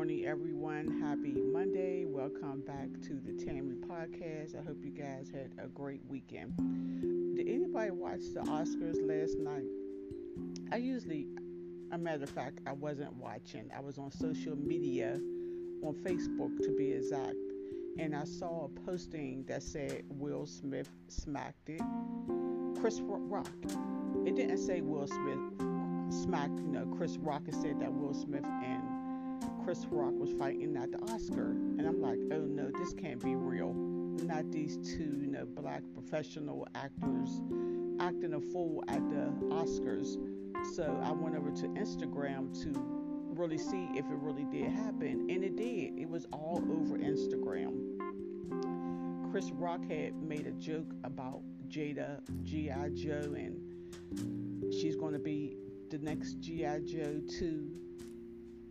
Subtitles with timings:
[0.00, 0.98] morning, everyone.
[0.98, 2.06] Happy Monday.
[2.06, 4.58] Welcome back to the Tammy Podcast.
[4.58, 6.56] I hope you guys had a great weekend.
[7.36, 9.68] Did anybody watch the Oscars last night?
[10.72, 11.26] I usually,
[11.92, 13.70] a matter of fact, I wasn't watching.
[13.76, 15.20] I was on social media,
[15.82, 17.36] on Facebook to be exact,
[17.98, 21.82] and I saw a posting that said Will Smith smacked it.
[22.80, 23.52] Chris Rock.
[24.24, 27.42] It didn't say Will Smith smacked, you know, Chris Rock.
[27.48, 28.89] It said that Will Smith and
[29.64, 31.50] Chris Rock was fighting at the Oscar.
[31.50, 33.72] And I'm like, oh no, this can't be real.
[33.74, 37.42] Not these two, you know, black professional actors
[38.00, 40.16] acting a fool at the Oscars.
[40.74, 42.72] So I went over to Instagram to
[43.34, 45.26] really see if it really did happen.
[45.30, 45.98] And it did.
[45.98, 47.98] It was all over Instagram.
[49.30, 52.90] Chris Rock had made a joke about Jada G.I.
[52.90, 55.56] Joe and she's going to be
[55.90, 56.80] the next G.I.
[56.80, 57.70] Joe too.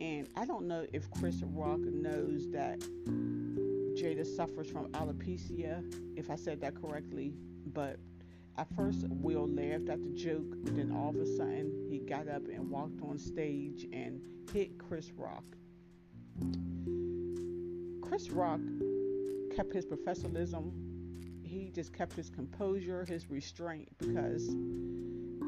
[0.00, 2.80] And I don't know if Chris Rock knows that
[3.96, 5.82] Jada suffers from alopecia,
[6.16, 7.32] if I said that correctly.
[7.72, 7.98] But
[8.58, 10.54] at first, Will laughed at the joke.
[10.64, 14.20] Then all of a sudden, he got up and walked on stage and
[14.52, 15.44] hit Chris Rock.
[18.02, 18.60] Chris Rock
[19.54, 20.72] kept his professionalism.
[21.42, 24.48] He just kept his composure, his restraint, because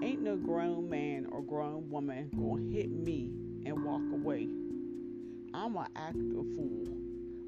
[0.02, 3.32] ain't no grown man or grown woman gonna hit me
[3.64, 4.48] and walk away.
[5.54, 6.86] I'm an actor fool.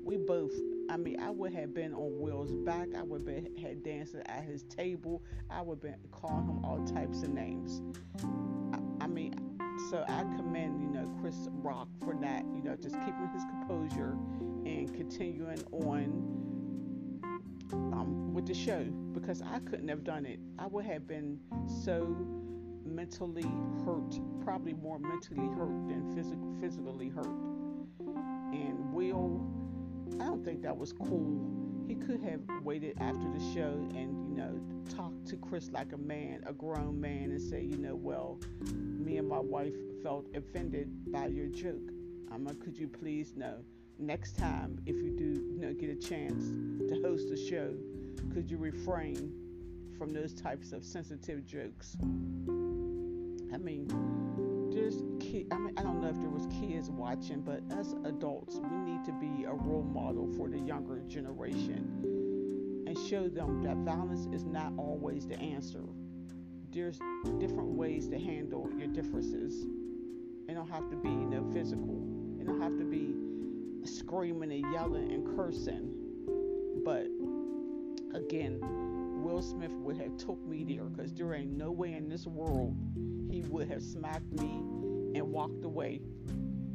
[0.04, 0.52] We both.
[0.88, 2.88] I mean, I would have been on Will's back.
[2.96, 5.22] I would have had dancing at his table.
[5.48, 7.82] I would have been calling him all types of names.
[8.72, 9.34] I, I mean,
[9.90, 12.44] so I commend you know Chris Rock for that.
[12.54, 14.16] You know, just keeping his composure
[14.64, 16.40] and continuing on
[17.72, 20.40] um, with the show because I couldn't have done it.
[20.58, 21.38] I would have been
[21.84, 22.16] so
[22.84, 23.46] mentally
[23.84, 27.26] hurt, probably more mentally hurt than phys- physically hurt.
[28.52, 29.46] And Will,
[30.20, 31.46] I don't think that was cool.
[31.86, 35.98] He could have waited after the show and, you know, talked to Chris like a
[35.98, 38.38] man, a grown man, and say, you know, well,
[38.74, 41.90] me and my wife felt offended by your joke.
[42.32, 43.56] Um, could you please know
[44.00, 46.48] next time if you do, you know, get a chance
[46.88, 47.74] to host a show,
[48.32, 49.32] could you refrain
[49.98, 51.96] from those types of sensitive jokes?
[53.52, 53.88] I mean,
[54.72, 55.46] there's kid.
[55.50, 59.04] I mean, I don't know if there was kids watching, but as adults, we need
[59.04, 64.44] to be a role model for the younger generation and show them that violence is
[64.44, 65.84] not always the answer.
[66.72, 66.98] There's
[67.38, 69.66] different ways to handle your differences.
[70.48, 72.06] It don't have to be, you know, physical.
[72.40, 73.14] It don't have to be
[73.84, 75.92] screaming and yelling and cursing.
[76.84, 77.06] But
[79.40, 82.76] Will Smith would have took me there because there ain't no way in this world
[83.30, 84.50] he would have smacked me
[85.18, 86.02] and walked away.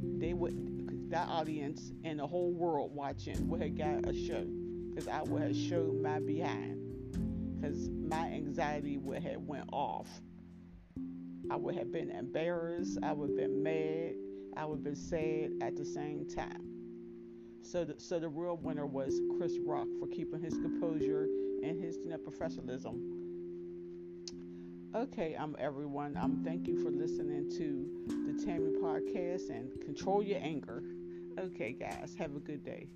[0.02, 4.48] They would, that audience and the whole world watching would have got a show
[4.90, 6.82] because I would have showed my behind
[7.62, 10.10] because my anxiety would have went off.
[11.52, 12.98] I would have been embarrassed.
[13.04, 14.14] I would have been mad.
[14.58, 16.75] I would have been sad at the same time.
[17.66, 21.28] So, the, so the real winner was Chris Rock for keeping his composure
[21.64, 23.26] and his you know, professionalism.
[24.96, 26.16] Okay, I'm everyone.
[26.16, 30.84] Um, thank you for listening to the Tammy podcast and control your anger.
[31.38, 32.88] Okay, guys, have a good day.